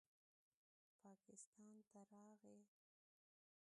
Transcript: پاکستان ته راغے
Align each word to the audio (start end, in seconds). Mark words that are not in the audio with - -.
پاکستان 1.03 1.75
ته 1.89 1.99
راغے 2.11 2.59